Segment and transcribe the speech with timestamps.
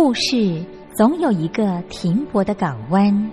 [0.00, 3.32] 故事总有一个停泊的港湾。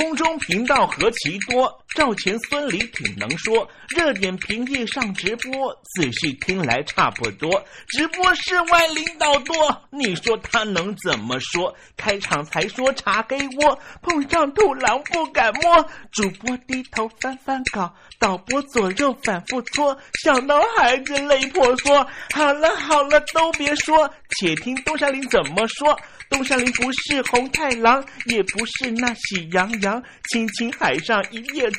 [0.00, 3.68] 空中频道何其多，赵钱孙李挺能说。
[3.88, 7.64] 热点平地上直播，仔细听来差不多。
[7.88, 9.54] 直播室外领导多，
[9.90, 11.74] 你说他能怎么说？
[11.96, 15.84] 开场才说茶给我，碰上土狼不敢摸。
[16.12, 22.06] 主播低头翻翻稿，导播左右反复搓，想到孩子泪婆娑。
[22.32, 24.08] 好了好了，都别说，
[24.38, 25.98] 且听东山林怎么说。
[26.28, 31.68] 东山林不是红太狼，也不是那喜羊羊，亲亲海上一叶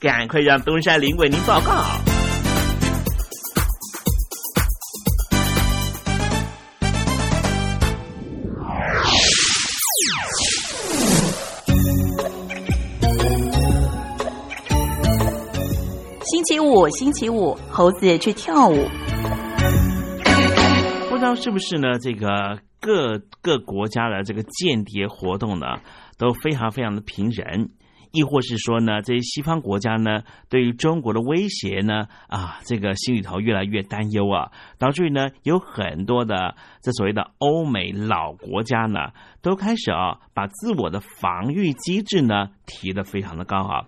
[0.00, 1.82] 赶快让东山林为您报告。
[16.22, 18.88] 星期五，星期五，猴子去跳舞。
[21.10, 21.98] 不知道是不是呢？
[21.98, 25.66] 这个各各国家的这个间谍活动呢，
[26.16, 27.68] 都非常非常的频仍。
[28.18, 43.86] 亦或是说呢，这些西方国家呢，对于中国的威胁呢，啊，这个心里头越来越担忧啊，导致于呢，有很多的这所谓的欧美老国家呢，都开始啊，把自我的防御机制呢提得非常的高啊，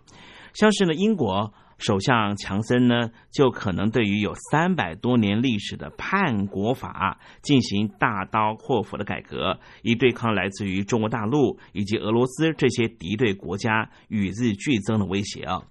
[0.55, 1.53] 像是呢，英国。
[1.81, 15.63] 首相强森呢，就可能对于有三百多年历史的叛国法进行大刀阔斧的改革，以对抗来自于中国大陆以及俄罗斯这些敌对国家与日俱增的威胁啊。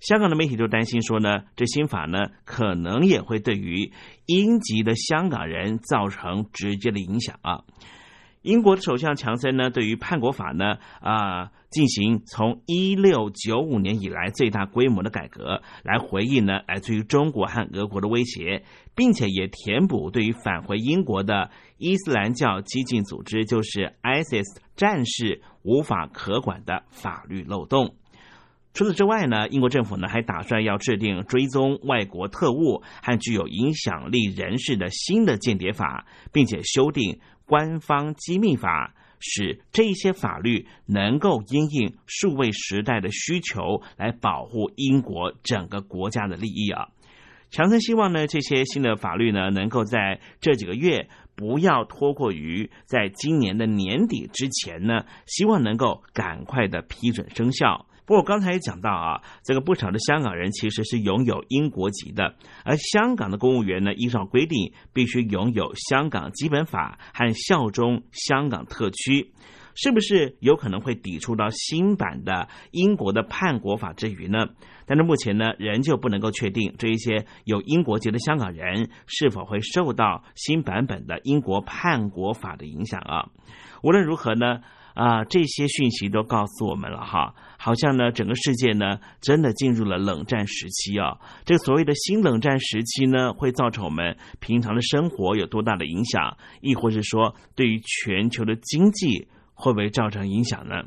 [0.00, 3.92] 香港的媒体就担心说呢，这新法呢，可能也会对于
[4.26, 7.64] 英籍的香港人造成直接的影响啊。
[8.42, 18.62] 英国首相强森呢，对于叛国法呢，啊，进行从一六九五年以来最大规模的改革，来回应呢来自于中国和俄国的威胁，
[18.94, 24.44] 并且也填补对于返回英国的伊斯兰教激进组织，就是 ISIS
[24.76, 27.96] 战士无法可管的法律漏洞。
[28.72, 37.18] 除此之外呢，英国政府呢还打算要制定追踪外国特务和具有影响力人士的新的间谍法，并且修订。
[37.48, 46.88] 官方机密法使这些法律能够因应数位时代的需求来保护英国整个国家的利益啊！
[47.50, 57.86] 强森希望呢，这些新的法律呢，能够在这几个月不要拖过于在今年的年底之前呢，希望能够赶快的批准生效。
[58.08, 69.34] 不过刚才也讲到啊，这个不少的香港人其实是拥有英国籍的，而香港的公务员呢，依照规定必须拥有香港基本法和效忠香港特区，
[69.74, 74.46] 是不是有可能会抵触到新版的英国的叛国法之余呢？
[74.86, 83.28] 但是目前呢，仍旧不能够确定这一些有英国籍的香港人是否会受到新版本的英国叛国法的影响啊。
[83.82, 84.60] 无论如何呢。
[84.94, 91.18] 啊，这些讯息都告诉我们了哈，好像呢，整个世界呢，真的进入了冷战时期啊。
[91.44, 100.82] 这个所谓的新冷战时期呢，会造成我们平常的生活有多大的影响，亦或是说，对于全球的经济会不会造成影响呢？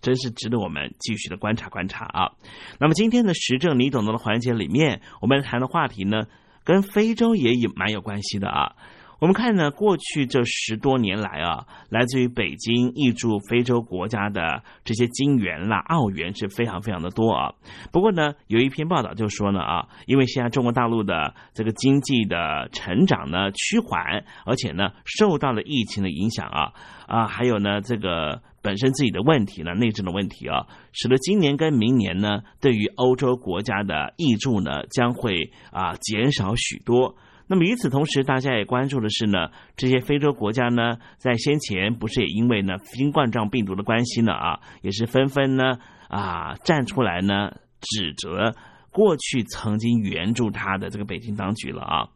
[0.00, 2.32] 真是值得我们继续的观察观察啊。
[2.78, 6.26] 那么今天的时政你懂得的环节里面，我们谈的话题呢，
[6.62, 8.76] 跟非洲也有蛮有关系的啊。
[9.20, 17.54] 我们看呢，过去这十多年来啊，来自于北京挹注非洲国家的这些金元啦、澳元是非常非常的多啊。
[17.92, 26.72] 不过呢，有一篇报道就说呢啊，因为现在中国大陆的这个经济的成长呢趋缓，而且呢受到了疫情的影响啊
[27.06, 37.16] 啊，还有呢这个本身自己的问题呢，内政的问题啊，使得今年跟明年呢，对于欧洲国家的挹注呢将会啊减少许多。
[37.46, 48.54] 那么与此同时，大家也关注的是呢，这些非洲国家呢，在先前不是也因为呢新冠状病毒的关系呢啊，也是纷纷呢啊站出来呢指责
[48.90, 52.08] 过去曾经援助他的这个北京当局了啊。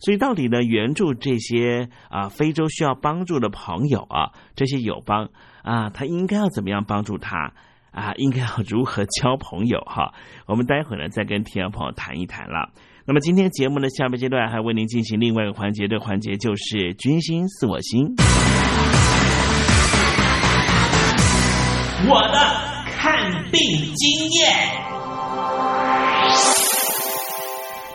[0.00, 5.30] 所以到底呢援助这些啊非洲需要帮助的朋友啊，这些友邦
[5.62, 7.52] 啊，他应该要怎么样帮助他
[7.92, 8.12] 啊？
[8.16, 10.12] 应该要如何交朋友哈？
[10.46, 12.70] 我们待会儿呢再跟听众朋友谈一谈了。
[13.04, 18.14] 那么今天节目的下半阶段还为您进行另外一个环节，这环节就是“军心似我心”。
[22.08, 22.38] 我的
[22.92, 23.60] 看病
[23.96, 24.52] 经验。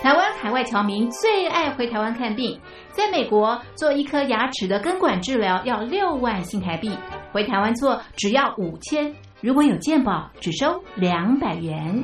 [0.02, 2.60] 台湾海外侨民最爱回台湾看病，
[2.92, 6.92] 在美国做一颗牙齿的根管治疗要六万新台币，
[7.32, 9.16] 回台湾做只要五千。
[9.40, 12.04] 如果有健保，只收两百元。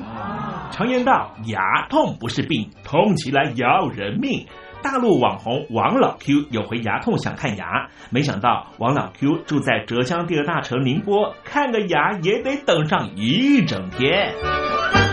[0.72, 4.46] 常言道，牙痛不是病，痛起来要人命。
[4.84, 14.32] 大陆网红王老 Q 有回牙痛想看牙，没想到王老 Q 住在浙江第二大城宁波，看个牙也得等上一整天。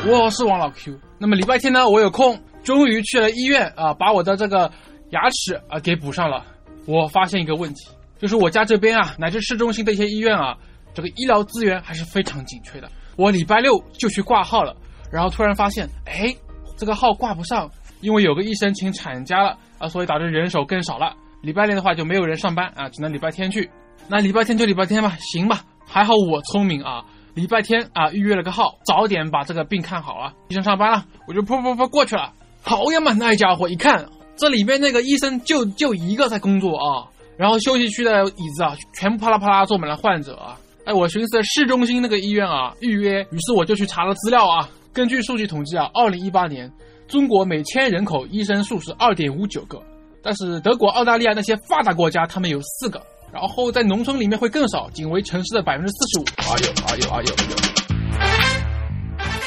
[0.07, 0.99] 我是王老 Q。
[1.19, 4.71] 那么礼拜天呢，我有空，终于去了医院啊，把我的这个
[5.09, 6.45] 牙齿啊给补上了。
[6.87, 10.59] 我发现一个问题，就是我家这边啊，乃至市中心的一些医院啊，
[11.01, 12.91] 这个医疗资源还是非常紧缺的。
[13.17, 14.77] 我礼拜六就去挂号了，
[15.11, 16.35] 然后突然发现，哎，
[16.77, 17.71] 这个号挂不上，
[18.03, 21.15] 因为有个医生请产假了啊，所以导致人手更少了。
[21.41, 23.71] 礼拜六的话就没有人上班啊，只能礼拜天去。
[24.09, 25.65] 那礼拜天就礼拜天吧，行吧。
[25.87, 27.03] 还好我聪明啊。
[27.35, 30.33] 礼拜天啊，预约了个号，早点把这个病看好啊。
[30.49, 32.33] 医生上班了，我就噗噗噗过去了。
[32.63, 34.05] 好呀嘛，那家伙一看，
[34.37, 37.07] 这里面那个医生就就一个在工作啊。
[37.39, 40.59] 然后休息区的椅子啊，全部啪啦啪啦坐满了患者啊。
[40.85, 44.69] 哎，我寻思市中心那个医院啊，预约，于是我就去查了资料啊。
[44.93, 46.71] 根据数据统计啊，二零一八年
[47.07, 49.81] 中国每千人口医生数是二点五九个，
[50.23, 53.01] 但是德国、澳大利亚那些发达国家，他们有四个。
[53.33, 56.25] 然后在农村里面会更少，仅为城市的百分之四十五。
[56.39, 57.35] 哎呦哎呦哎呦！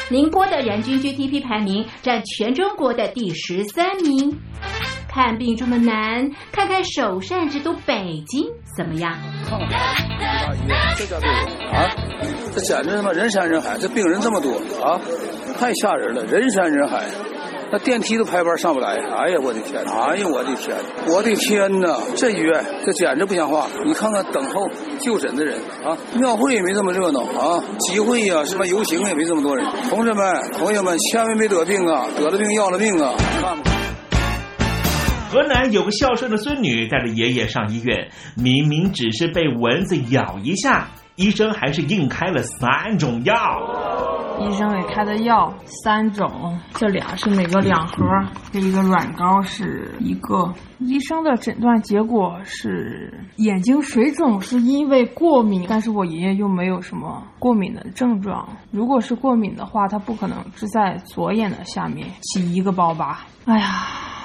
[0.09, 4.39] 宁波的人均 GDP 排名占全中国的第十三名。
[5.09, 9.13] 看病这么难，看看首善之都北京怎么样？
[10.97, 11.29] 这家病
[11.71, 11.89] 啊，
[12.55, 14.53] 这简直他妈人山人海，这病人这么多
[14.83, 14.99] 啊，
[15.59, 17.03] 太吓人了，人山人海。
[17.71, 19.83] 那电梯都排班上不来，哎呀，我的天！
[19.83, 20.75] 哎呀，我的天！
[21.07, 21.97] 我的天哪！
[22.15, 23.67] 这医院这简直不像话！
[23.83, 29.65] 你看看等候就诊的人啊，庙会也没这么热闹啊，集会呀，什么游行也没这么多人。
[29.89, 30.23] 同志们、
[30.59, 32.05] 朋友们，千万别得病啊！
[32.15, 33.13] 得了病要了命啊！
[33.41, 33.72] 看吧。
[35.33, 43.33] 河南有个孝顺的孙女带着爷爷上医院，明明只是被蚊子咬一下，医生还是硬开了三种药。
[44.39, 48.05] 医生给开的药三种，这俩是每个两盒，
[48.51, 50.53] 这一个软膏是一个。
[50.77, 55.65] 医生的诊断结果是眼睛水肿，是因为过敏。
[55.67, 58.47] 但是我爷爷又没有什么过敏的症状。
[58.69, 63.25] 如果是过敏的话，他不可能是在左眼的下面起一个包吧。
[63.45, 63.87] 哎呀，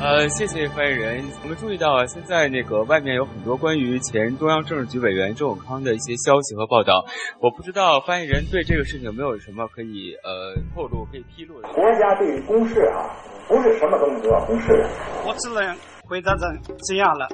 [0.00, 1.24] 呃，谢谢发言人。
[1.42, 7.04] 我们注意到啊，现在那个外面有很多关于前中央政治局委员周永康的一些消息和报道。
[7.40, 11.68] 我不知道发言人对这个事情有没有什么可以呃透露、可以披露的。
[11.70, 13.10] 国家对于公事啊，
[13.48, 14.88] 不是什么东西都要公示的。
[15.26, 15.76] 我只能
[16.08, 16.48] 回答成
[16.86, 17.28] 这样了，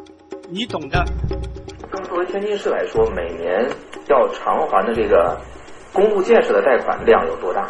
[0.49, 1.05] 你懂的。
[1.93, 3.69] 那么作为天津市来说，每年
[4.09, 5.39] 要偿还的这个
[5.93, 7.69] 公路建设的贷款量有多大？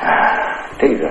[0.00, 1.10] 哎，这个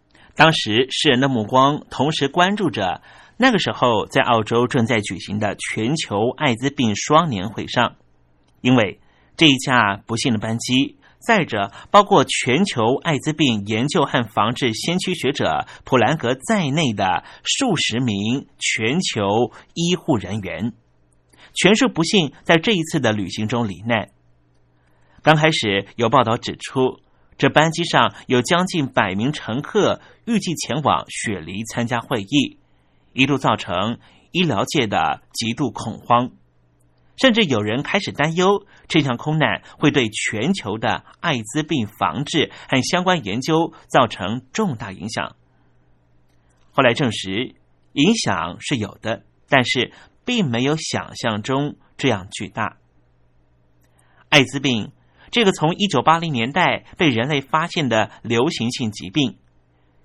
[0.35, 3.01] 当时世人的目光同时关注着
[3.37, 7.95] 那个时候在澳洲正在举行的全球艾滋病双年会上，
[8.61, 8.99] 因为
[9.35, 20.73] 这一架不幸的班机载着包括全球艾滋病研究和防治先驱学者普兰格在内的数十名全球医护人员，
[21.53, 24.09] 全数不幸在这一次的旅行中罹难。
[25.21, 26.99] 刚开始有报道指出。
[27.41, 32.59] 这班机上有将近百名乘客，预计前往雪梨参加会议，
[33.13, 33.97] 一度造成
[34.31, 36.33] 医疗界的极度恐慌，
[37.17, 45.35] 甚至有人开始担忧这场空难会对全球的艾滋病防治和相关研究造成重大影响。
[46.73, 47.55] 后来证实，
[47.93, 49.91] 影响是有的，但是
[50.25, 52.77] 并没有想象中这样巨大。
[54.29, 54.91] 艾滋病。
[55.31, 59.37] 这个从一九八零年代被人类发现的流行性疾病，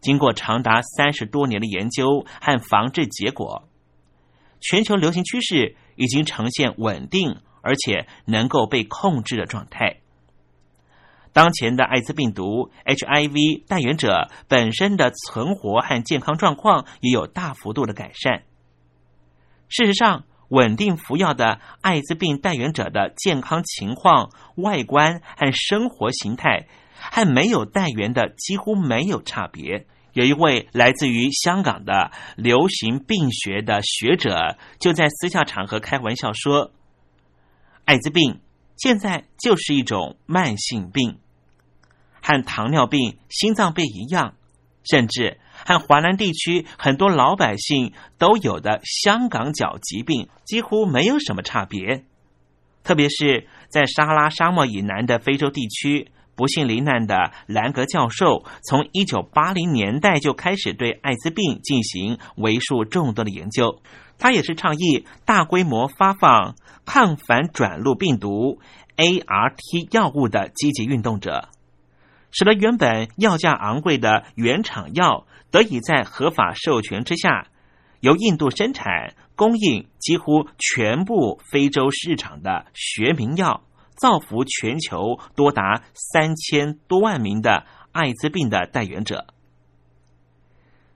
[0.00, 3.68] 经过长达三十多年的研究和防治结果，
[4.60, 9.96] 全球流行趋势已经呈现稳定而且能够被控制的状态。
[11.32, 18.44] 当前的艾滋病毒 HIV 带源者本身的存活和健康状况也有大幅度的改善。
[19.68, 29.86] 事实上，稳定服药的艾滋病带源者的健康情况、外观和生活形态，和没有带源的几乎没有差别。
[30.12, 36.72] 有一位来自于香港的流行病学的学者，就在私下场合开玩笑说
[37.84, 38.40] ：“艾滋病
[38.76, 41.18] 现在就是一种慢性病，
[42.22, 44.36] 和糖尿病、心脏病一样，
[44.90, 52.04] 甚至。”和华南地区很多老百姓都有的香港脚疾病几乎没有什么差别，
[52.84, 63.80] 特别是在撒哈拉沙漠以南的非洲地区，不幸罹难的兰格教授，从一九八零年代就开始对艾滋病进行为数众多的研究。
[64.18, 68.60] 他也是倡议大规模发放抗反转录病毒
[68.96, 71.48] ART 药物的积极运动者。
[72.30, 77.48] 使得原本药价昂贵的原厂药得以在合法授权之下，
[78.00, 83.62] 由印度生产供应几乎全部非洲市场的学名药，
[83.96, 89.26] 造福全球多达三千多万名的艾滋病的带源者。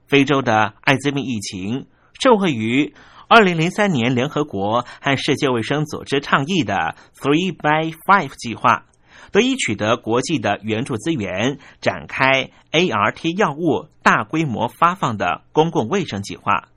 [0.06, 1.86] 非洲的艾滋病疫情
[2.20, 2.94] 受惠于
[3.28, 8.86] 二零零三年联合国和世界卫生组织倡议的 Three by Five 计划。
[9.32, 16.68] 得以取得国际的援助资源，展开 ART 药物大规模发放的公共卫生计划，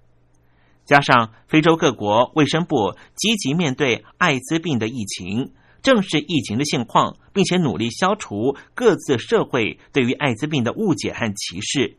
[0.86, 11.98] 加上非洲各国卫生部积极面对艾滋病的疫情，正视疫情的现况，并且努力消除各自社会对于艾滋病的误解和歧视，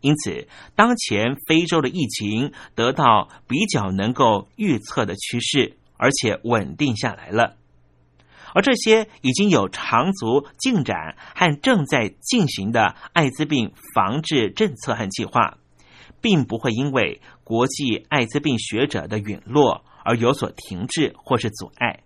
[0.00, 7.56] 因此，当前非洲的疫情得到比较能够预测的趋势，而且稳定下来了。
[8.54, 15.58] 而这些已经有长足进展和正在进行的艾滋病防治政策和计划，
[16.20, 22.00] 并不会因为国际艾滋病学者的陨落而有所停滞或是阻碍。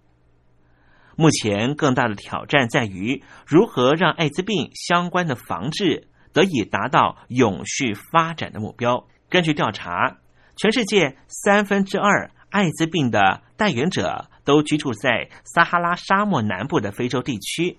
[1.17, 9.07] 目前更大的挑战在于如何让艾滋病相关的防治得以达到永续发展的目标。
[9.29, 10.19] 根据调查，
[10.57, 14.29] 全世界三分之二艾滋病的带源者。
[14.49, 17.77] 都居住在撒哈拉沙漠南部的非洲地区。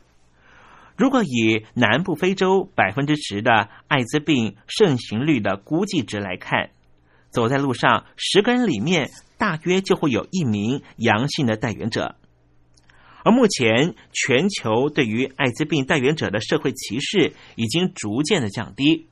[0.96, 6.70] 如果以南部非洲百分之十的艾滋病盛行率的估计值来看，
[7.32, 12.18] 走在路上十个人里面大约就会有一名阳性的带源者。
[13.24, 19.08] 而目前全球对于艾滋病带源者的社会歧视已经逐渐的降低，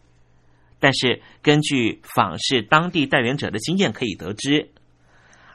[0.80, 4.70] 但是根据访视当地带源者的经验可以得知。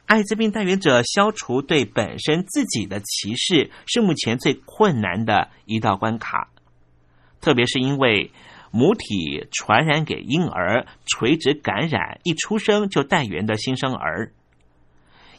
[0.05, 6.49] 艾滋病带源者消除对本身自己的歧视是目前最困难的一道关卡，
[7.41, 8.31] 特别是因为
[8.69, 14.33] 母体传染给婴儿垂直感染，一出生就带源的新生儿，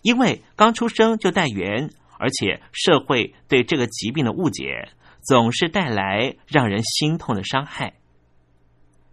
[0.03, 4.89] 因为刚出生就带源，而且社会对这个疾病的误解
[5.21, 7.95] 总是带来让人心痛的伤害。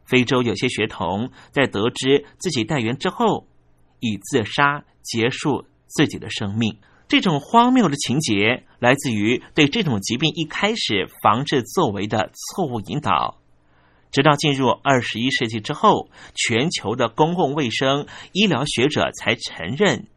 [0.05, 3.47] 非洲有些学童在得知自己带源之后，
[3.99, 4.85] 以自杀。
[5.03, 13.37] 结束自己的生命，这种荒谬的情节来自于对这种疾病一开始防治作为的错误引导。
[14.11, 20.07] 直到进入二十一世纪之后，全球的公共卫生医疗学者才承认，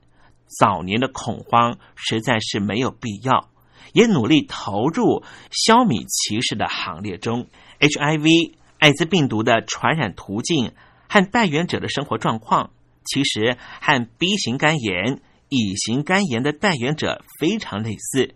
[0.46, 3.48] 早年的恐慌实在是没有必要，
[3.92, 7.46] 也努力投入消弭歧视的行列中。
[7.78, 10.72] HIV 艾滋病毒的传染途径
[11.08, 12.70] 和带源者的生活状况。
[13.04, 18.34] 其实和 B 型肝炎、乙型肝炎的带源者非常类似，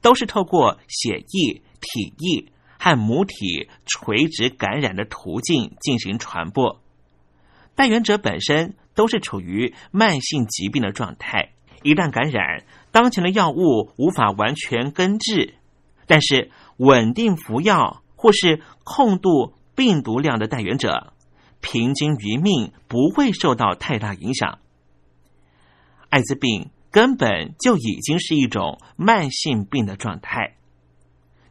[0.00, 6.80] 都是透过血液、体液和母体垂直感染的途径进行传播。
[7.74, 15.54] 带源者本身都是处于慢性疾病的状态，一旦感染，当前的药物无法完全根治，
[16.06, 21.12] 但是稳定服药或是控度病毒量的带源者。
[21.60, 24.58] 平均余命不会受到太大影响。
[26.08, 30.56] 艾滋病根本就已经是一种慢性病的状态，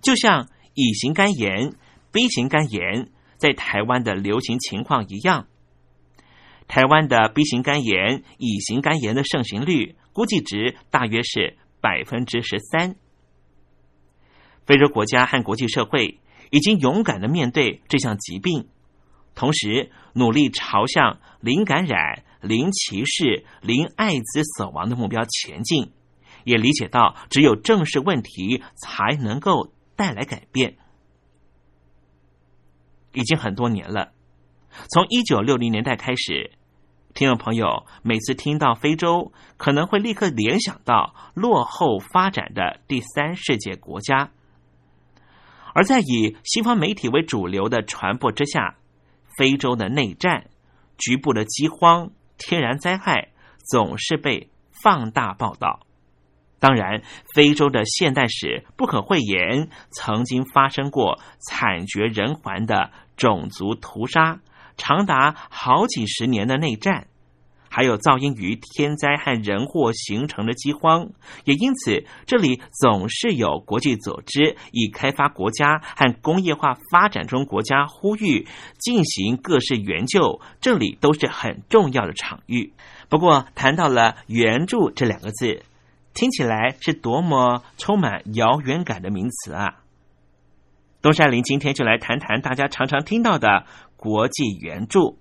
[0.02, 1.76] 就像乙型肝炎、
[2.12, 5.48] B 型肝炎在台湾的流行情况一样。
[6.68, 12.96] 台湾的 B 型肝炎、乙型肝炎的盛行率估计值大约是百分之十三。
[14.66, 18.68] 非洲国家和国际社会已经勇敢的面对这项疾病。
[19.38, 25.92] 同时，努力朝向零感染、零歧视、零艾滋死亡的目标前进，
[26.44, 30.78] 也理解到只有正视问题，才能够带来改变。
[33.14, 34.12] 已经很多年了，
[34.90, 36.50] 从一九六零年代开始，
[37.14, 44.32] 听众朋友每次听到非洲，可能会立刻联想到落后发展的第三世界国家，
[45.76, 48.78] 而在以西方媒体为主流的传播之下。
[49.38, 50.48] 非洲的内战、
[50.98, 53.30] 局部的饥荒、天然灾害
[53.64, 54.50] 总是被
[54.84, 55.82] 放大报道。
[56.60, 57.04] 当然，
[57.36, 64.40] 非洲的现代史不可讳言，曾经发生过惨绝人寰的种族屠杀，
[64.76, 67.08] 长达好几十年的内战。
[67.78, 71.12] 还有噪音于天灾和人祸形成的饥荒，
[71.44, 78.48] 也因此这里总是有国际组织以开发国家和工业化发展中国家呼吁
[78.80, 82.74] 进行各式援救，这里都是很重要的场域。
[83.10, 85.62] 不过谈到了援助这两个字，
[86.16, 89.84] 听起来是多么充满遥远感的名词啊！
[91.00, 95.20] 东山林今天就来谈谈大家常常听到的国际援助。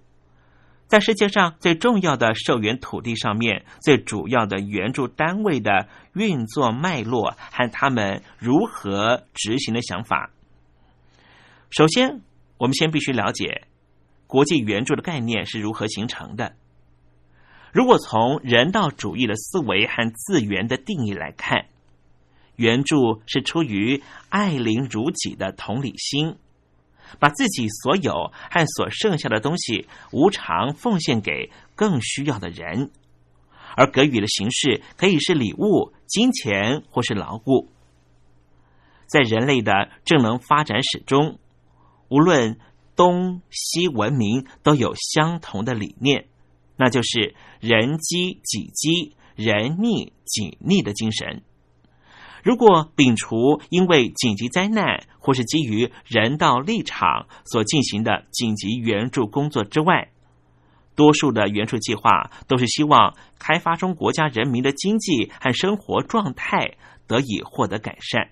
[0.86, 10.30] 在世界上最重要的受援土地上面，最主要的援助单位的运作脉络和他们如何执行的想法。
[11.70, 12.20] 首先，
[12.58, 13.66] 我们先必须了解
[14.28, 16.54] 国际援助的概念是如何形成的。
[17.72, 21.66] 如果从人道主义的思维和自源的定义来看，
[22.54, 26.36] 援助是出于爱邻如己的同理心。
[27.18, 32.90] 把自己所有和所剩下的东西无偿奉献给更需要的人，
[33.76, 37.68] 而给予的形式可以是礼物、金钱或是劳务。
[39.06, 41.38] 在人类的正能发展史中，
[42.08, 42.58] 无论
[42.96, 46.26] 东西文明都有相同的理念，
[46.76, 51.42] 那就是人饥己饥、人逆己逆的精神。
[52.46, 60.12] 如果摒除因为紧急灾难或是基于人道立场所进行的紧急援助工作之外，
[60.94, 66.76] 多数的援助计划都是希望开发中国家人民的经济和生活状态
[67.08, 68.28] 得以获得改善。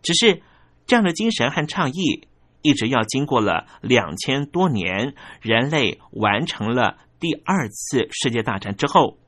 [0.00, 0.40] 只是
[0.86, 2.26] 这样的精神和倡议，
[2.62, 9.18] 一直要经过了两千多年，人类完成了第二次世界大战之后。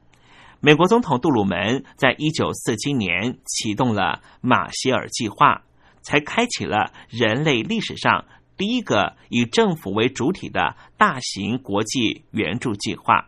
[0.64, 5.62] 美国总统杜鲁门在一九四七年启动了马歇尔计划，
[6.02, 13.26] 才开启了人类历史上第一个以政府为主体的大型国际援助计划。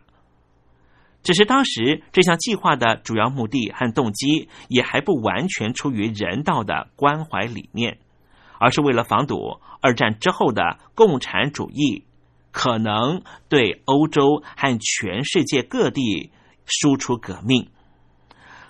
[1.23, 7.97] 只是当时这项计划的主要目的和动机也还不完全出于人道的关怀理念，
[8.59, 12.05] 而是为了防堵二战之后的共产主义
[12.53, 16.31] 可能对欧洲和全世界各地。
[16.65, 17.69] 输出革命，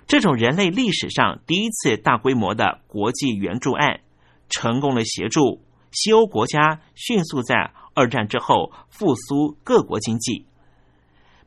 [0.08, 4.02] 这种人类历史上第一次大规模的国际援助案，
[4.50, 10.46] 成功的协助西欧国家迅速在二战之后复苏各国经济。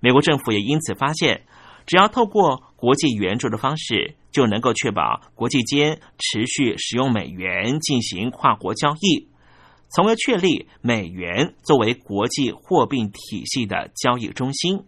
[0.00, 1.44] 美国政府也因此发现，
[1.86, 9.28] 只要透过国际援助的方式，就能够确保国际间持续使用美元进行跨国交易，
[9.90, 14.84] 从而确立美元作为国际货币体系的交易中心。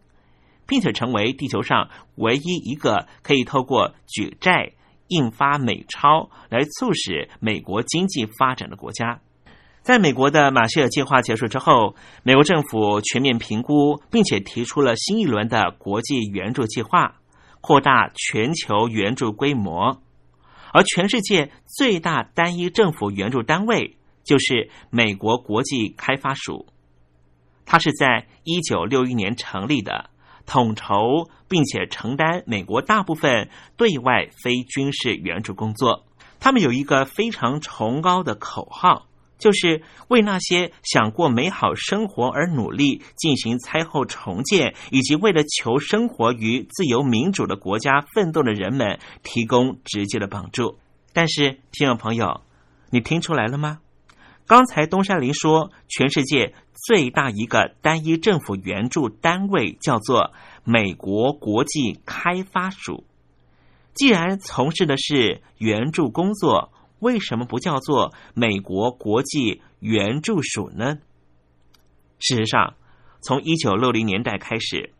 [0.70, 4.70] 并且成为地球上唯一一个可以透过举债
[5.08, 9.20] 印发美钞来促使美国经济发展的国家。
[9.82, 17.16] 在美国的马歇尔计划结束之后，美国政府全面评估，并且提出了新一轮的国际援助计划，
[17.60, 20.00] 扩大全球援助规模。
[20.72, 26.66] 而全世界最大单一政府援助单位就是美国国际开发署，
[27.66, 30.10] 它是在一九六一年成立的。
[30.50, 36.04] 统筹并且承担美国大部分对外非军事援助工作。
[36.40, 39.06] 他们有一个非常崇高的口号，
[39.38, 50.78] 就是为那些想过美好生活而努力进行灾后重建，以及为了求生活于自由民主的国家奋斗的人们提供直接的帮助。
[51.12, 52.40] 但是，听众朋友，
[52.90, 53.78] 你听出来了吗？
[54.50, 60.32] 刚才东山林说，全世界最大一个单一政府援助单位叫做
[60.64, 63.04] 美国国际开发署。
[63.94, 70.98] 既然从事的是援助工作，为什么不叫做美国国际援助署呢？
[72.18, 72.74] 事实上，
[73.22, 74.92] 从一九六零年代开始，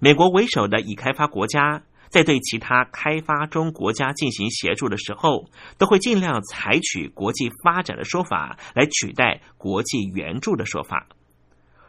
[0.00, 1.84] 美国为首的已开发国家。
[2.10, 11.06] 在对其他开发中国家进行协助的时候，都会尽量采取国际发展的说法来取代国际援助的说法。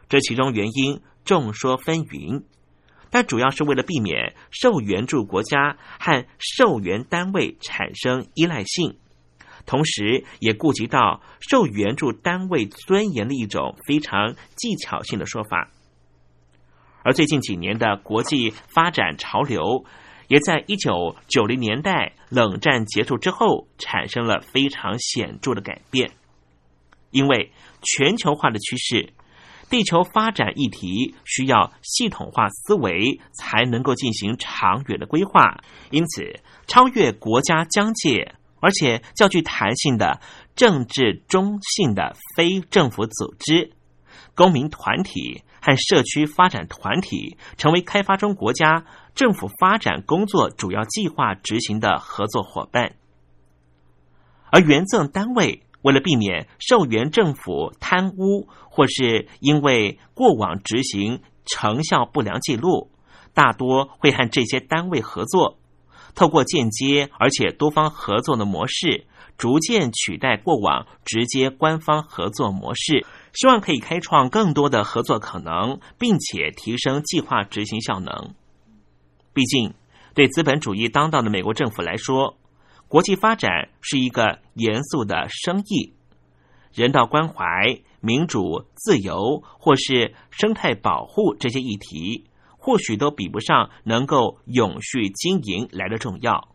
[0.08, 2.42] 这其中原因众说纷纭，
[3.10, 8.98] 但主要是为了避免受援助国家和受援单位产生依赖性，
[9.64, 15.70] 同时也顾及到受援助单位尊严的一种非常技巧性的说法。
[17.02, 19.86] 而最近几年的国际发展潮流。
[20.30, 26.12] 也在一九九零年代冷战结束之后产生了非常显著的改变，
[27.10, 27.50] 因为
[27.82, 29.12] 全球化的趋势，
[29.68, 36.38] 地球发展议题需要系统化思维才能够进行长远的规划，因此
[36.68, 40.20] 超越国家疆界，而且较具弹性的
[40.54, 43.72] 政治中性的非政府组织、
[44.36, 48.84] 公民团体和社区发展团体，成为开发中国家。
[49.14, 52.94] 政府发展工作主要计划执行的合作伙伴，
[54.50, 62.90] 而援赠单位为了避免受援政府贪污，或是因为过往执行成效不良记录，
[63.34, 65.58] 大多会和这些单位合作，
[66.14, 78.34] 透过间接而且多方合作的模式，逐渐取代过往直接官方合作模式，希望可以开创更多的合作可能，并且提升计划执行效能。
[79.32, 79.74] 毕竟，
[80.14, 82.36] 对资本主义当道的美国政府来说，
[82.88, 85.94] 国际发展是一个严肃的生意，
[86.72, 87.80] 人道关怀。
[88.02, 92.24] 民主、自由或是生态保护这些议题，
[92.56, 96.48] 或许都比不上能够永续经营来的重要。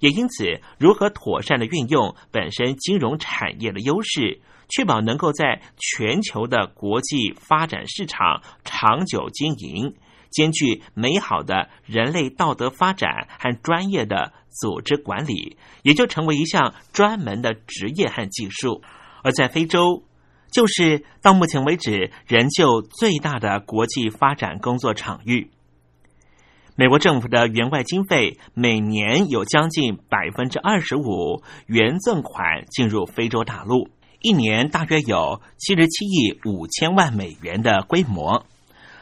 [0.00, 9.94] 也因此，如何妥善的运用本身金融产业的优势，确保能够在全球的国际发展市场长久经营，
[10.30, 18.82] 兼具美好的人类道德发展和专业的组织管理，也就成为一项专门的职业和技术。
[19.22, 20.04] 而在非洲。
[20.50, 25.50] 就是到目前为止仍旧最大的国际发展工作场域。
[26.74, 33.90] 美国政府的援外经费每年有将近百分之二十五援赠款进入非洲大陆，
[34.22, 38.46] 一年大约有七十七亿五千万美元的规模。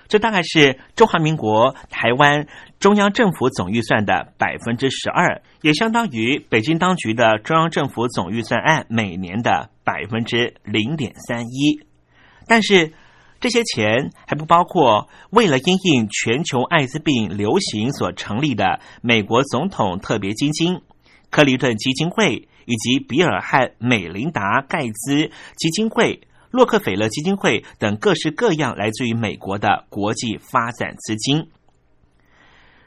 [0.09, 2.47] 这大概是中华民国台湾
[2.79, 11.81] 中央政府总预算的百分之十二，也相当于北京当局的中央政府总预算案每年的百分之零点三一。
[12.47, 12.93] 但是
[13.41, 20.81] 这些钱还不包括为了因应全球艾滋病流行所成立的美国总统特别基金、
[21.31, 26.21] 克林顿基金会以及比尔汉美琳达盖茨基金会。
[26.57, 31.49] 洛克菲勒基金会等各式各样来自于美国的国际发展资金，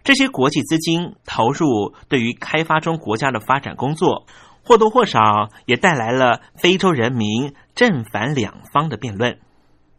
[0.03, 4.25] 这些国际资金投入对于开发中国家的发展工作，
[4.65, 9.39] 或多或少也带来了非洲人民正反两方的辩论。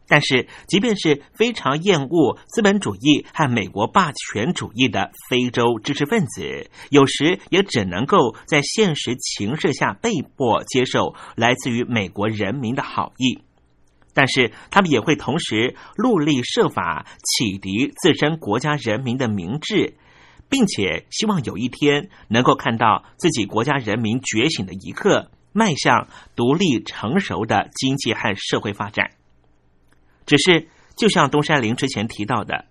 [0.07, 13.41] 但是，即便是非常厌恶资本主义和美国霸权主义的非洲知识分子，有时也只能够在现实情势下被迫接受来自于美国人民的好意。
[14.13, 19.95] 但是，他们也会同时努力设法启迪自身国家人民的明智，
[20.49, 29.11] 并且希望有一天能够看到自己国家人民觉醒的一刻，迈向独立成熟的经济和社会发展。
[30.25, 32.65] 只是，就像东山林之前提到的，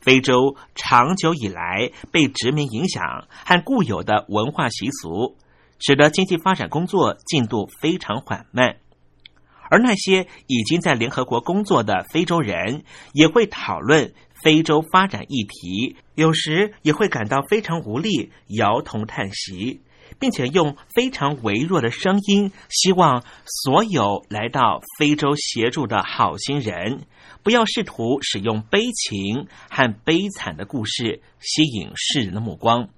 [0.00, 5.38] 非洲长久以来被殖民影响和固有的文化习俗，
[5.78, 8.76] 使得经济发展工作进度非常缓慢。
[9.70, 19.80] 而那些已经在联合国工作的非洲人，也会讨论非洲发展议题，有时也会感到非常无力，摇头叹息，
[20.18, 27.06] 并且用非常微弱的声音，希望所有来到非洲协助的好心人，
[27.42, 32.88] 不要试图使用悲情和悲惨的故事吸引世人的目光。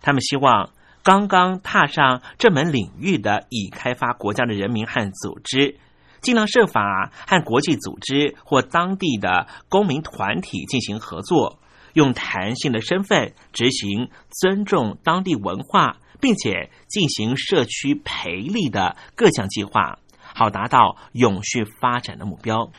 [0.00, 0.70] 他们希望
[1.02, 5.76] 刚刚踏上这门领域的已开发国家的人民和组织。
[6.20, 11.60] 尽量设法和国际组织或当地的公民团体进行合作，
[11.92, 22.70] 用弹性的身份执行尊重当地文化，并且进行社区培力的各项计划，好达到永续发展的目标。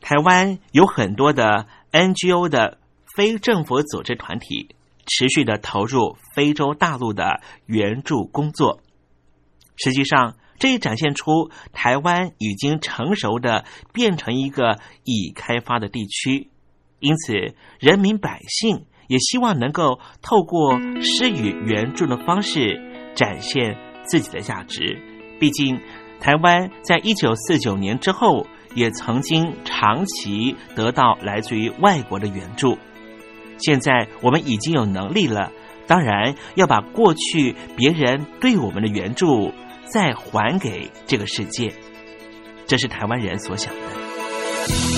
[0.00, 2.78] 台湾有很多的 NGO 的
[3.16, 4.74] 非政府组织团体，
[5.06, 8.80] 持续的投入非洲大陆的援助工作。
[9.76, 10.36] 实际上。
[10.58, 16.50] 这也展现出台湾已经成熟的变成一个已开发的地区，
[16.98, 22.80] 因此人民百姓也希望能够透过施予援助的方式
[23.14, 25.00] 展现自己的价值。
[25.38, 25.80] 毕竟，
[26.18, 28.44] 台湾在一九四九年之后
[28.74, 32.76] 也曾经长期得到来自于外国的援助，
[33.58, 35.52] 现在我们已经有能力了，
[35.86, 39.52] 当然要把过去别人对我们的援助。
[39.90, 41.72] 再还给这个世界，
[42.66, 44.97] 这是台湾人所想的。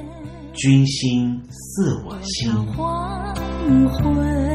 [0.53, 2.51] 君心似我心。
[2.73, 3.33] 黄
[3.89, 4.50] 昏，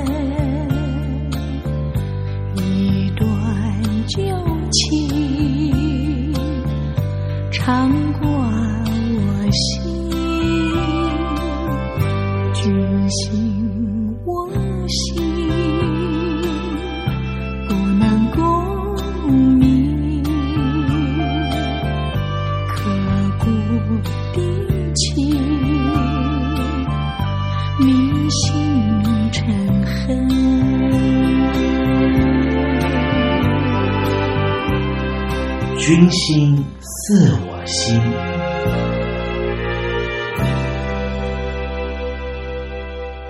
[35.86, 37.94] 君心似我心。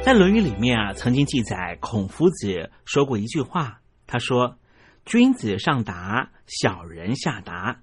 [0.03, 4.59] 在《论语》里面啊，曾经记载孔夫子说过一句话，他说
[5.05, 7.83] ：“君子上达，小人下达。”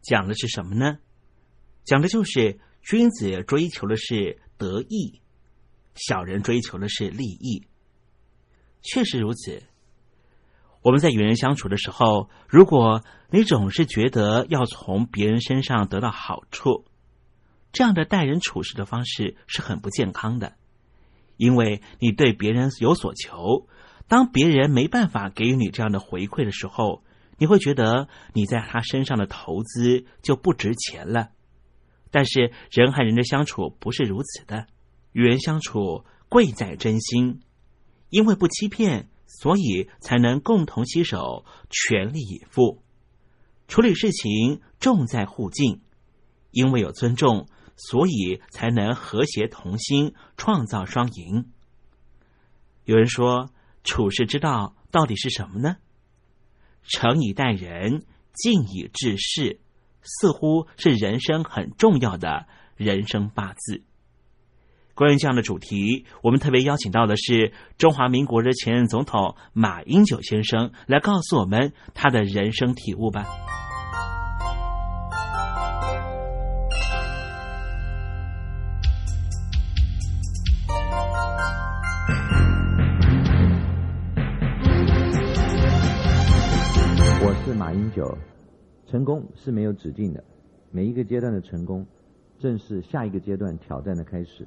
[0.00, 0.98] 讲的是什么呢？
[1.84, 5.22] 讲的就是君子追求的是得意，
[5.96, 7.66] 小人追求的是利益。
[8.80, 9.60] 确实如此。
[10.84, 16.84] 我们在与人相处的时候，如果你总是觉得要从别人身上得到好处，
[17.72, 20.56] 这样的待人处事的方式是很不健康的。
[21.38, 23.66] 因为你对别人有所求，
[24.08, 27.02] 当别人没办法给予你这样的回馈的时候，
[27.38, 31.30] 你会觉得你在他身上的投资就不值钱了。
[32.10, 34.66] 但是人和人的相处不是如此的，
[35.12, 37.40] 与人相处贵在真心，
[38.10, 39.08] 因为不欺骗。
[39.40, 42.82] 所以才能共同携手，全力以赴
[43.66, 45.82] 处理事情，重在互敬。
[46.50, 51.50] 因为有尊重，所以才能和谐同心，创造双赢。
[52.84, 53.50] 有人说，
[53.82, 55.78] 处世之道到底是什么呢？
[56.84, 58.04] 诚以待人，
[58.34, 59.58] 敬以治事，
[60.02, 63.82] 似乎是人生很重要的人生八字。
[64.94, 73.26] 关于这样的主题，我们特别邀请到的是中华民国的前任总统马英九先生，来告诉我们他的人生体悟吧。
[87.20, 88.16] 我是马英九，
[88.86, 90.22] 成功是没有止境的，
[90.70, 91.84] 每一个阶段的成功，
[92.38, 94.46] 正是下一个阶段挑战的开始。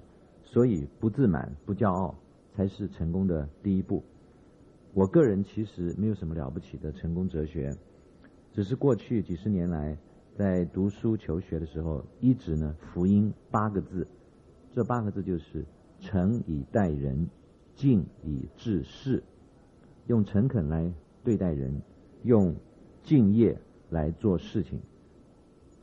[0.50, 2.16] 所以，不自满、不骄傲，
[2.56, 4.02] 才是成功的第一步。
[4.94, 7.76] 我个人其实没有什么了不起的成功哲学，
[8.54, 9.98] 只是过去几十年来
[10.38, 14.08] 在读书求学的时候，一直呢福音八个字，
[14.74, 15.66] 这八个字就是
[16.00, 17.28] 诚以待人，
[17.76, 19.22] 敬以治事，
[20.08, 20.92] 用诚恳来
[21.26, 21.82] 对待人，
[22.24, 22.56] 用
[23.04, 24.80] 敬业来做事情。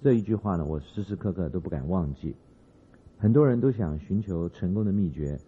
[0.03, 2.35] 这一句话呢，我时时刻刻都不敢忘记。
[3.25, 5.39] 很多人都想寻求成功的秘诀，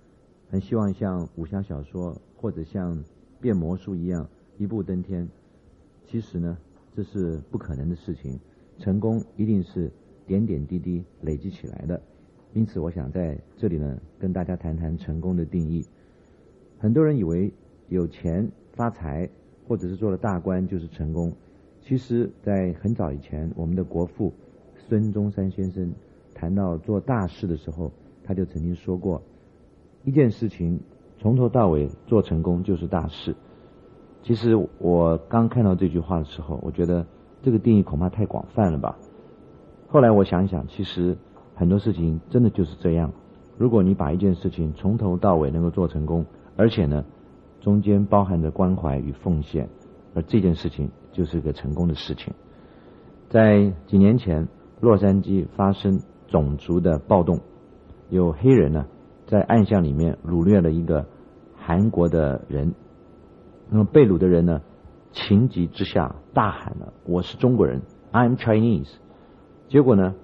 [0.49, 3.05] 很希望像武侠小说或者像
[3.39, 5.29] 变魔术一样一步登天。
[6.07, 6.57] 其实呢，
[6.95, 8.41] 这是不可能的事情。
[8.79, 9.93] 成功一定是
[10.27, 12.01] 点点滴滴累积起来的。
[12.55, 15.85] 因此，我想在这里呢，跟大家谈谈成功的定义。
[16.79, 17.53] 很多人以为
[17.91, 19.29] 有钱发财
[19.69, 21.31] 或者是做了大官就是成功。
[21.83, 24.33] 其实，在很早以前，我们的国父
[24.79, 25.93] 孙中山先生。
[26.39, 27.91] 谈到做大事的时候，
[28.23, 29.23] 他就曾经说过，
[30.05, 30.79] 一件事情
[31.19, 33.35] 从头到尾做成功就是大事。
[34.23, 37.07] 其实我刚看到这句话的时候，我觉得
[37.43, 38.95] 这个定义恐怕太广泛了吧。
[39.89, 41.17] 后来我想一想，其实
[41.55, 43.11] 很多事情真的就是这样。
[43.57, 47.03] 如果你把一件事情从头到尾能够做成功，而且呢
[47.63, 49.67] 中间包含着关怀与奉献，
[50.15, 52.35] 而这件事情就是个成功的事情。
[53.31, 54.47] 在几年前，
[54.81, 55.99] 洛杉矶发生。
[56.29, 57.41] 种族的暴动，
[58.11, 58.87] 有黑人呢
[59.27, 61.07] 在暗巷里面掳掠了一个
[61.57, 62.75] 韩国的人，
[63.71, 64.61] 那么被掳的人呢
[65.13, 68.93] 情急之下大喊了：“我是中国人，I'm Chinese。”
[69.69, 70.15] 结果呢，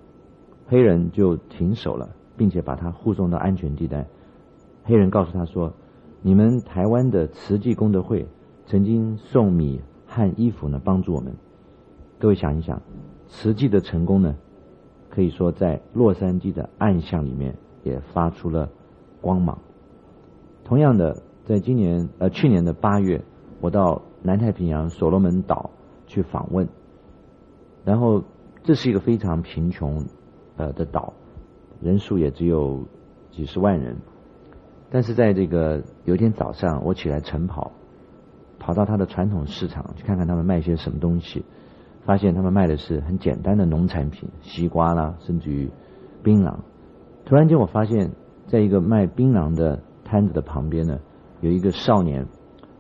[0.67, 4.07] 黑人就停手了，并且把他护送到安全地带。
[4.85, 5.73] 黑人告诉他说
[6.23, 8.27] ：“你们台湾的慈济功德会
[8.67, 11.35] 曾经送米和衣服呢，帮助我们。
[12.19, 12.81] 各位想一想，
[13.27, 14.37] 慈济的成功呢，
[15.15, 17.55] 可以说在洛杉矶的暗巷里面
[17.85, 18.71] 也发出了
[19.21, 19.59] 光芒。
[20.65, 23.23] 同样的，在今年呃去年的八月，
[23.61, 25.71] 我到南太平洋所罗门岛
[26.07, 26.67] 去访问，
[27.85, 28.25] 然后
[28.63, 30.03] 这是一个非常贫穷
[30.57, 31.13] 呃的岛，
[31.83, 32.83] 人数也只有
[33.31, 33.95] 几十万人。
[34.89, 37.71] 但是在这个有一天早上，我起来晨跑，
[38.59, 41.45] 跑到他的传统市场去看看他们卖些什么东西，
[42.05, 45.71] 发现他们卖的是很简单的农产品，西瓜啦，甚至于
[46.23, 46.57] 槟榔。
[47.25, 48.11] 突然间，我发现
[48.47, 50.99] 在一个卖槟榔的摊子的旁边呢，
[51.41, 52.27] 有一个少年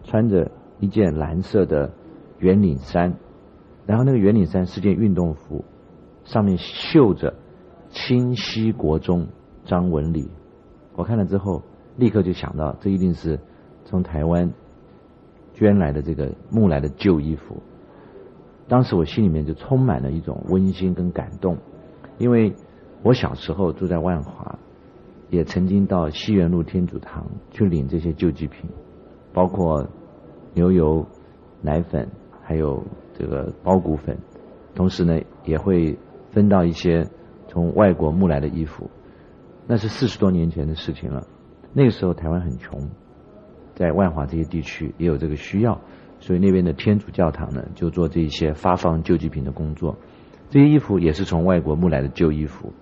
[0.03, 0.51] 穿着
[0.81, 1.91] 一件蓝色的
[2.39, 3.14] 圆领衫，
[3.87, 5.64] 然后那个圆领衫是件运动服，
[6.25, 7.35] 上面绣着
[7.91, 9.27] “清溪国中
[9.64, 10.31] 张文礼”。
[10.97, 11.62] 我看了之后。
[11.99, 13.39] 立刻就想到，这一定是
[13.85, 14.51] 从台湾
[15.53, 17.62] 捐来的这个木来的旧衣服。
[18.73, 21.59] 当时我心里面就充满了一种温馨跟感动，
[22.16, 22.55] 因为
[23.03, 24.59] 我小时候住在万华，
[25.29, 28.70] 也曾经到西园路天主堂去领这些救济品，
[29.35, 29.87] 包括
[30.55, 31.07] 牛油、
[31.61, 32.09] 奶粉，
[32.41, 34.16] 还有这个包谷粉，
[34.75, 35.99] 同时呢也会
[36.31, 37.07] 分到一些
[37.49, 38.91] 从外国木来的衣服。
[39.66, 41.27] 那是四十多年前的事情了。
[41.75, 42.89] 那个时候台湾很穷，
[43.75, 45.79] 在万华这些地区也有这个需要，
[46.23, 49.99] 所以那边的天主教堂呢就做这些发放救济品的工作。
[50.49, 52.73] 这些衣服也是从外国募来的旧衣服。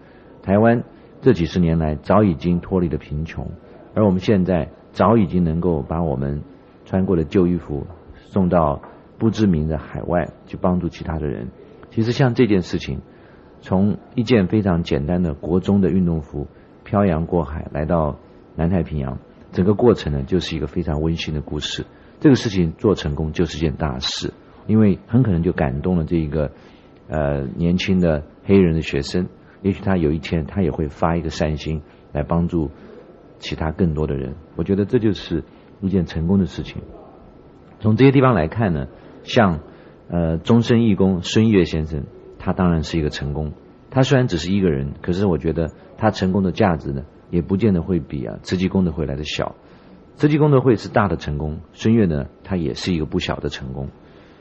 [0.42, 0.84] 台湾
[1.20, 3.50] 这几十年来早已经脱离了贫穷，
[3.94, 6.42] 而我们现在早已经能够把我们
[6.84, 8.80] 穿过的旧衣服送到
[9.18, 11.48] 不知名的海外去帮助其他的人。
[11.90, 13.00] 其实像这件事情，
[13.60, 16.46] 从一件非常简单的国中的运动服
[16.84, 18.18] 漂洋过海来到。
[18.56, 19.16] 南太平洋
[19.52, 21.86] 整个过程呢，就是一个非常温馨的故事。
[22.20, 24.32] 这个事情做成功就是件大事，
[24.66, 26.52] 因为很可能就感动了这一个
[27.08, 29.26] 呃年轻的黑人的学生。
[29.62, 32.70] 也许他有一天他也会发一个善心来帮助
[33.38, 34.34] 其他更多的人。
[34.56, 35.42] 我觉得这就是
[35.80, 36.82] 一件成功的事情。
[37.80, 38.86] 从这些地方来看呢，
[39.22, 39.60] 像
[40.08, 42.04] 呃终身义工孙越先生，
[42.38, 43.52] 他当然是一个成功。
[43.90, 47.02] 他虽然只是一个人，可是我觉得他成功的价值呢。
[47.30, 49.54] 也不见得会比啊慈济功德会来的小，
[50.20, 53.88] 慈济功德会是大的成功，孙悦呢，他也是一个不小的成功。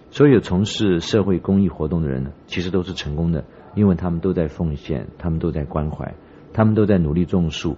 [0.09, 6.15] 所有从事社会公益活动的人呢，其实都是成功的，因为他们都在奉献，他们都在关怀，
[6.51, 7.77] 他们都在努力种树，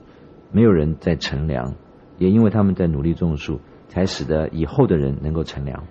[0.52, 1.76] 没有人在乘凉，
[2.18, 5.84] 也因为他们在努力种树，才使得以后的人能够乘凉。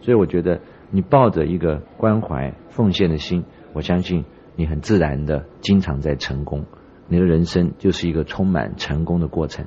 [0.00, 3.44] 所以我觉得，你抱着一个关怀奉献的心，
[3.74, 4.24] 我相信
[4.56, 6.64] 你很自然的经常在成功。
[7.08, 9.66] 你的人生就是一个充满成功的过程，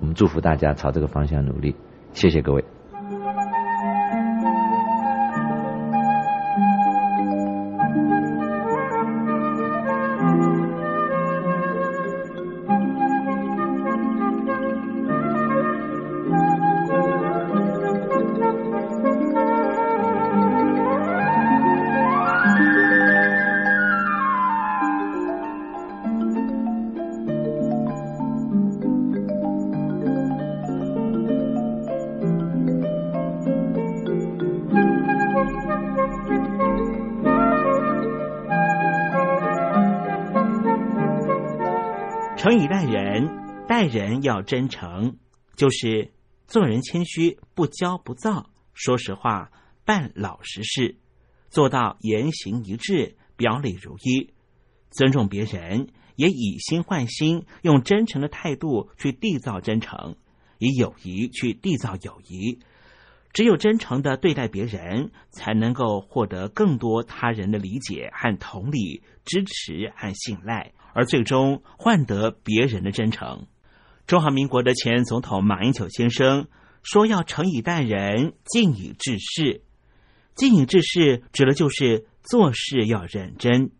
[0.00, 1.74] 我们祝福大家朝这个方向努力，
[2.12, 2.64] 谢谢各位。
[42.52, 45.16] 以待人待人要真诚，
[45.56, 46.12] 就是
[46.46, 49.50] 做人谦虚，不骄不躁，说实话，
[49.84, 50.96] 办老实事，
[51.50, 54.32] 做到言行一致，表里如一，
[54.90, 60.16] 尊重别人，也以心换心，用真诚的态度去缔造真诚，
[60.58, 62.60] 以友谊去缔造友谊。
[63.32, 73.46] 只有真诚的对待别人，才能够获得更多他人的理解和同理、支持和信赖，而最终换得别人的真诚。
[74.06, 76.48] 中华民国的前总统马英九先生
[76.82, 79.62] 说：“要诚以待人，敬以治事。
[80.34, 83.70] 敬以治事，指的就是做事要认真。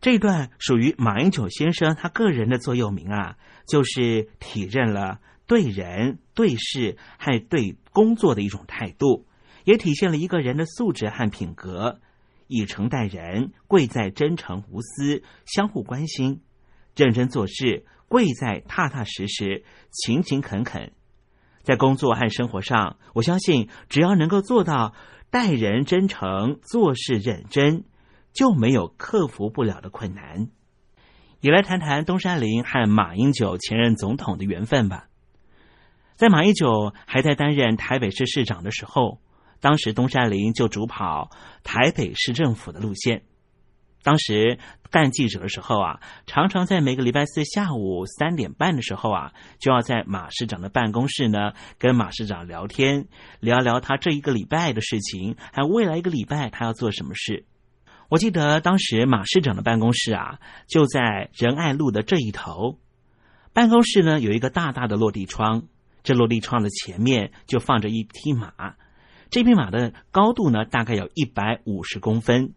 [0.00, 9.26] 这段属于马英九先生他个人的座右铭啊，就是体认了对人、对事还对工作的一种态度，
[9.64, 12.00] 也体现了一个人的素质和品格。
[12.46, 16.42] 以诚待人，贵在真诚无私，相互关心。”
[16.96, 20.92] 认真做事，贵在踏踏实实、勤勤恳恳。
[21.62, 24.94] 在工作和生活上，我相信只要能够做到
[25.30, 27.84] 待人真诚、做事认真，
[28.32, 30.48] 就没有克服不了的困难。
[31.40, 35.08] 也来谈谈东山林和马英九前任总统的缘分吧。
[36.14, 39.20] 在马英九还在担任台北市市长的时候，
[39.66, 41.28] 当时东山林就主跑
[41.64, 43.22] 台北市政府的路线。
[44.04, 44.60] 当时
[44.92, 53.08] 干记者的时候啊，常常在每个礼拜四下午三点半的时候啊，就要在马市长的办公室呢，跟马市长聊天，
[53.40, 57.44] 聊聊他这一个礼拜的事情，还有未来一个礼拜他要做什么事。
[58.08, 60.38] 我记得当时马市长的办公室啊，
[60.68, 62.78] 就在仁爱路的这一头。
[63.52, 65.64] 办公室呢有一个大大的落地窗，
[66.04, 68.76] 这落地窗的前面就放着一匹马，
[69.36, 72.54] 这匹马的高度呢大概有一百五十公分。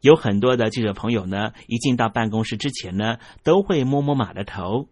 [0.00, 4.88] 有很多的记者朋友呢，一进到办公室之前呢，都会摸摸马的头。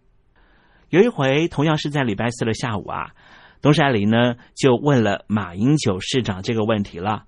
[0.89, 3.15] 有一回，同样是在礼拜四的下午啊，
[3.59, 7.23] 东山林呢就问了马英九市长这个问题了。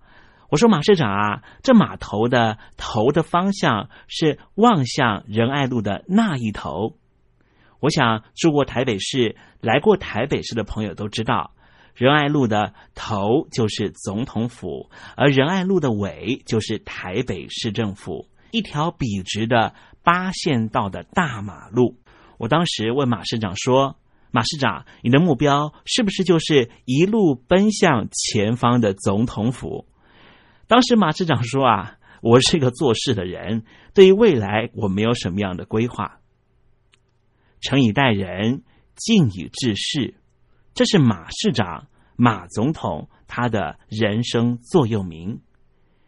[0.52, 6.94] 我说：“马市长啊，这马头的头的方向是望向仁爱路的那一头。
[7.80, 11.52] 我想住过台北市、来过台北市的朋友都知道。”
[11.98, 19.74] 仁爱路的头就是总统府，而仁爱路的尾就是台北市政府，一条笔直的
[20.04, 21.98] 八线道的大马路。
[22.38, 23.98] 我当时问马市长说
[24.30, 29.88] ：“马市长，你的目标是不是就是一路奔向前方的总统府？”
[30.68, 33.64] 当时马市长说：“啊，我是一个做事的人，
[33.96, 36.20] 对于未来我没有什么样的规划。
[37.60, 38.62] 诚以待人，
[38.94, 40.14] 敬以治事。”
[40.78, 45.42] 这是马市长、马总统他的人生座右铭。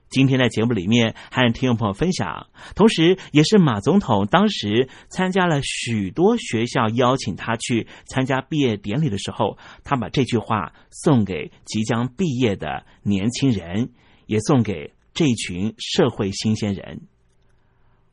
[0.10, 2.46] 今天在节目里面和听众朋友分享，
[2.76, 13.90] 同时也是马总统当时参加了许多学校邀请他去参加毕业典礼的时候，他把这句话送给即将毕业的年轻人，
[14.28, 17.08] 也送给这群社会新鲜人。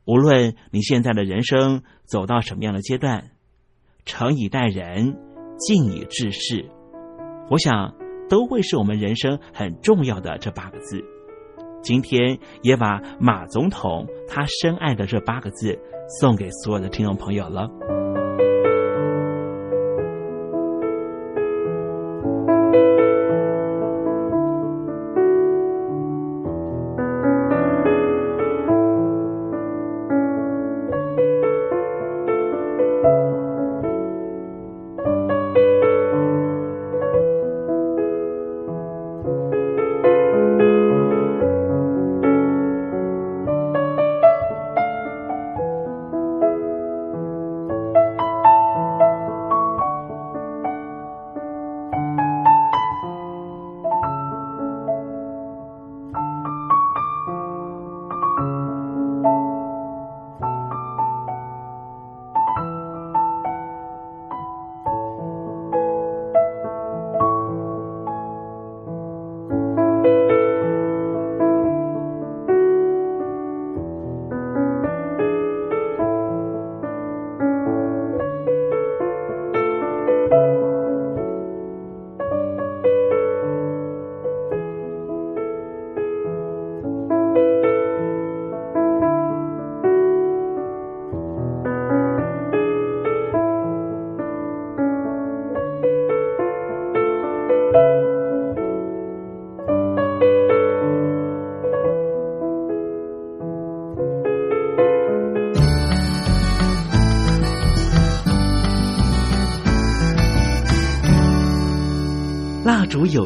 [0.05, 3.29] 无论你现在的人生走到什么样的阶段，
[4.05, 5.26] 诚以待人。
[5.57, 6.65] 敬以治世，
[7.49, 7.95] 我想
[8.29, 11.03] 都会是我们人生很重要的这八个字。
[11.81, 15.79] 今天也把马总统他深爱的这八个字
[16.19, 17.69] 送给所有的听众朋友了。